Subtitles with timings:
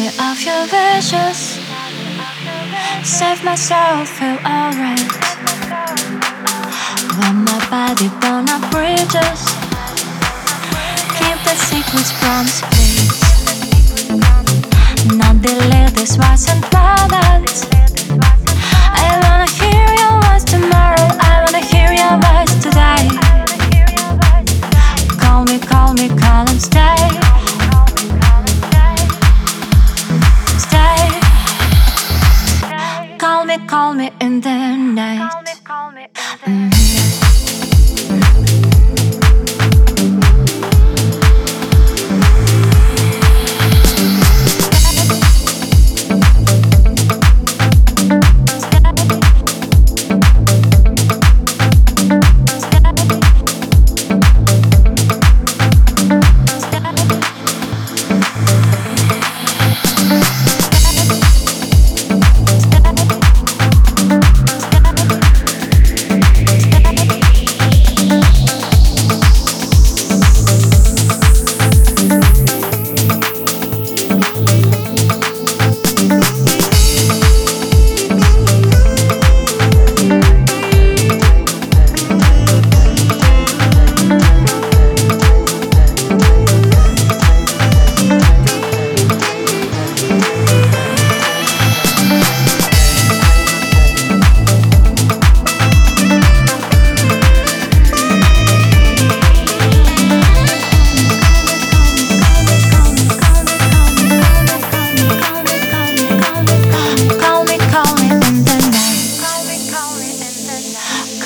[0.00, 1.60] me off your wishes.
[3.04, 5.10] Save myself, feel alright.
[7.18, 9.40] When my body burn up bridges,
[11.18, 13.20] keep the secrets from space.
[15.20, 17.58] Not delay this was and planned.
[19.04, 21.08] I wanna hear your voice tomorrow.
[21.30, 23.04] I wanna hear your voice today.
[25.22, 26.99] Call me, call me, call and stay.
[33.50, 35.28] Call me, call me in the night.
[36.46, 36.79] Mhm.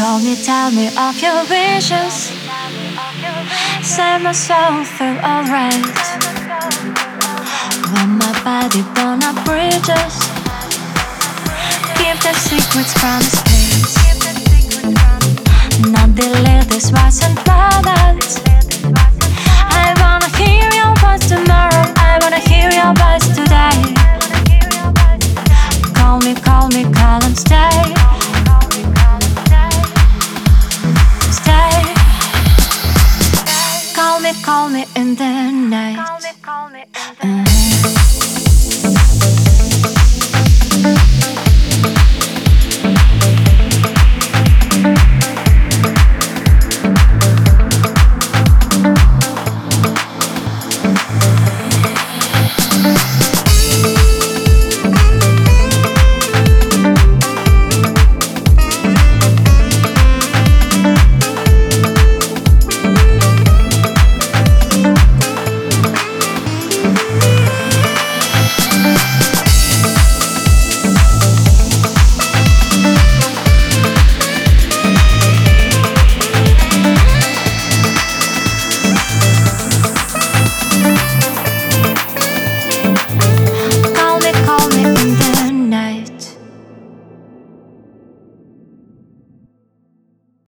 [0.04, 2.28] Call me, tell me of your wishes.
[3.80, 5.80] Set myself feel alright.
[7.88, 10.14] When my body burn up bridges,
[11.96, 13.96] keep the secrets from space.
[15.90, 17.83] Not delete this wasn't planets.
[34.64, 35.98] Call me, call me in the night.
[37.20, 38.03] Mhm.